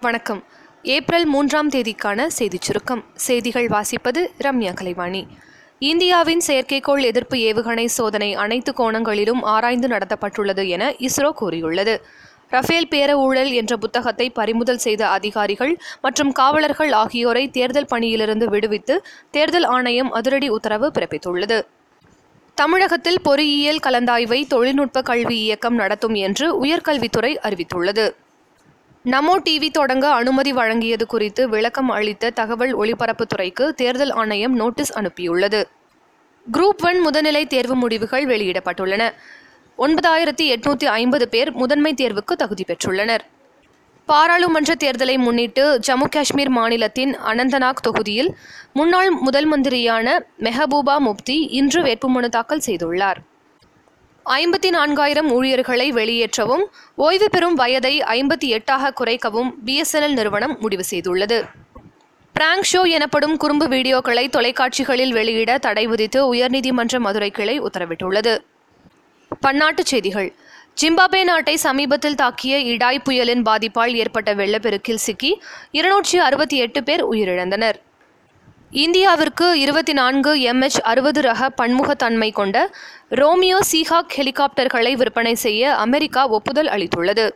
[0.00, 0.44] வணக்கம்.
[0.82, 3.04] ஏப்ரல் மூன்றாம் தேதிக்கான செய்திச் சுருக்கம்.
[3.14, 5.26] செய்திகள் வாசிப்பது ரம்யா கலைவாணி.
[5.78, 12.04] இந்தியாவின் செயற்கைக்கோள் எதிர்ப்பு ஏவுகணை சோதனை அனைத்து கோணங்களிலும் ஆராய்ந்து நடத்தப்பட்டுள்ளது என இஸ்ரோ கூறியுள்ளது.
[12.48, 19.64] ரஃபேல் பேர ஊழல் என்ற புத்தகத்தை பறிமுதல் செய்த அதிகாரிகள் மற்றும் காவலர்கள் ஆகியோரை தேர்தல் பணியிலிருந்து விடுவித்து தேர்தல்
[19.64, 21.60] ஆணையம் அதிரடி உத்தரவு பிறப்பித்துள்ளது.
[22.54, 28.10] தமிழகத்தில் பொறியியல் கலந்தாய்வை தொழில்நுட்ப கல்வி இயக்கம் நடத்தும் என்று உயர்கல்வித்துறை அறிவித்துள்ளது.
[29.04, 35.64] நமோ டிவி தொடங்க அனுமதி வழங்கியது குறித்து விளக்கம் அளித்த தகவல் ஒலிபரப்புத்துறைக்கு தேர்தல் ஆணையம் நோட்டீஸ் அனுப்பியுள்ளது.
[36.52, 39.12] குரூப் ஒன் முதுநிலை தேர்வு முடிவுகள் வெளியிடப்பட்டுள்ளன.
[39.78, 43.20] ஒன்பதாயிரத்தி எட்நூத்தி ஐம்பது பேர் முதன்மை தேர்வுக்கு தகுதி பெற்றுள்ளனர்.
[44.06, 48.34] பாராளுமன்ற தேர்தலை முன்னிட்டு ஜம்மு காஷ்மீர் மாநிலத்தின் அனந்தநாக் தொகுதியில்
[48.72, 53.16] முன்னாள் முதல் மந்திரியான மெஹபூபா முப்தி இன்று வேட்புமனு தாக்கல் செய்துள்ளார்.
[54.36, 56.64] ஐம்பத்தி நான்காயிரம் ஊழியர்களை வெளியேற்றவும்
[56.94, 61.38] ஓய்வு பெறும் வயதை ஐம்பத்தி எட்டாக குறைக்கவும் பிஎஸ்என்எல் நிறுவனம் முடிவு செய்துள்ளது.
[62.32, 68.38] பிராங்க் ஷோ எனப்படும் குறும்பு வீடியோக்களை தொலைக்காட்சிகளில் வெளியிட தடை விதித்து உயர்நீதிமன்ற மதுரை கிளை உத்தரவிட்டுள்ளது.
[69.46, 70.34] பன்னாட்டுச் செய்திகள்.
[70.82, 77.78] ஜிம்பாப்வே நாட்டை சமீபத்தில் தாக்கிய இடாய் புயலின் பாதிப்பால் ஏற்பட்ட வெள்ளப்பெருக்கில் சிக்கி இருநூற்றி அறுபத்தி எட்டு பேர் உயிரிழந்தனர்.
[78.72, 82.70] இந்தியாவிற்கு இருபத்தி நான்கு எம்ஹெச் அறுபது ரக பன்முகத்தன்மை கொண்ட
[83.08, 87.30] ரோமியோ சீஹாக் ஹெலிகாப்டர்களை விற்பனை செய்ய அமெரிக்கா ஒப்புதல் அளித்துள்ளது.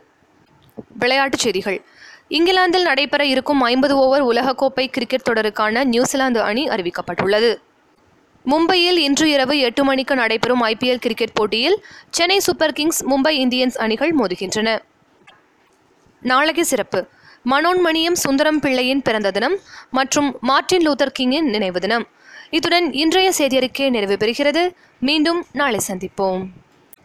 [0.99, 1.85] விளையாட்டுச் செய்திகள்.
[2.27, 7.57] இங்கிலாந்தில் நடைபெற இருக்கும் ஐம்பது ஓவர் உலகக்கோப்பை கிரிக்கெட் தொடருக்கான நியூசிலாந்து அணி அறிவிக்கப்பட்டுள்ளது.
[8.45, 14.15] மும்பையில் இன்று இரவு எட்டு மணிக்கு நடைபெறும் ஐபிஎல் கிரிக்கெட் போட்டியில் Chennai Super Kings Mumbai Indians அணிகள்
[14.15, 14.79] மோதுகின்றன.
[16.21, 17.07] நாளைக்கு சிறப்பு.
[17.49, 19.57] மனோன்மணியம் சுந்தரம் பிள்ளையின் பிறந்த தினம்
[19.91, 22.07] மற்றும் மார்ட்டின் லூத்தர் கிங்கின் நினைவு தினம்.
[22.49, 24.71] இத்துடன் இன்றைய செய்தியறிக்கை நிறைவு பெறுகிறது.
[24.99, 26.43] மீண்டும் நாளை சந்திப்போம்.